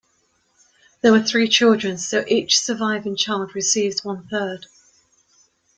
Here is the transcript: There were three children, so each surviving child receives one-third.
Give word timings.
There 1.03 1.11
were 1.11 1.21
three 1.21 1.47
children, 1.47 1.99
so 1.99 2.25
each 2.27 2.57
surviving 2.57 3.15
child 3.15 3.53
receives 3.53 4.03
one-third. 4.03 4.65